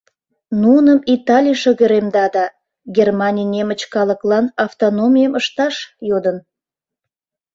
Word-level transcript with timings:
Нуным 0.63 0.99
Италий 1.15 1.57
шыгыремда 1.61 2.25
да, 2.35 2.45
Германий 2.97 3.47
немыч 3.53 3.81
калыклан 3.93 4.45
автономийым 4.65 5.33
ышташ, 5.39 5.75
йодын. 6.09 6.37